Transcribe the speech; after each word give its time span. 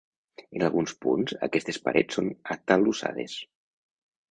En 0.59 0.63
alguns 0.67 0.93
punts 1.05 1.35
aquestes 1.49 1.79
parets 1.89 2.19
són 2.21 2.33
atalussades. 2.57 3.39